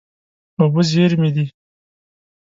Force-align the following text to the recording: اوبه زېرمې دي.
اوبه 0.59 0.81
زېرمې 0.91 1.29
دي. 1.35 1.45